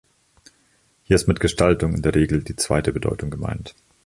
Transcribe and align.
Hier 1.03 1.15
ist 1.15 1.27
mit 1.27 1.39
Gestaltung 1.39 1.93
in 1.93 2.01
der 2.01 2.15
Regel 2.15 2.43
die 2.43 2.55
zweite 2.55 2.91
Bedeutung 2.91 3.29
gemeint. 3.29 3.75